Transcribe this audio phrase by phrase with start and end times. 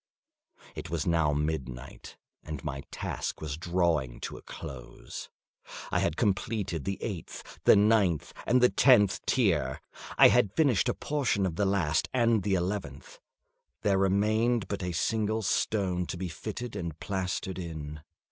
[0.73, 5.29] It was now midnight, and my task was drawing to a close.
[5.91, 9.79] I had completed the eighth, the ninth, and the tenth tier.
[10.17, 13.19] I had finished a portion of the last and the eleventh;
[13.83, 18.01] there remained but a single stone to be fitted and plastered in.